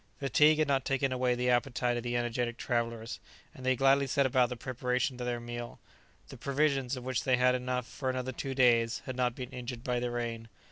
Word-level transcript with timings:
Fatigue 0.19 0.57
had 0.57 0.67
not 0.67 0.83
taken 0.83 1.11
away 1.11 1.35
the 1.35 1.47
appetite 1.51 1.95
of 1.95 2.01
the 2.01 2.17
energetic 2.17 2.57
travellers, 2.57 3.19
and 3.53 3.63
they 3.63 3.75
gladly 3.75 4.07
set 4.07 4.25
about 4.25 4.49
the 4.49 4.55
preparation 4.57 5.13
of 5.21 5.27
their 5.27 5.39
meal. 5.39 5.79
The 6.29 6.37
provisions, 6.37 6.95
of 6.97 7.03
which 7.03 7.23
they 7.23 7.37
had 7.37 7.53
enough 7.53 7.85
for 7.85 8.09
another 8.09 8.31
two 8.31 8.55
days, 8.55 9.03
had 9.05 9.15
not 9.15 9.35
been 9.35 9.51
injured 9.51 9.83
by 9.83 9.99
the 9.99 10.09
rain. 10.09 10.47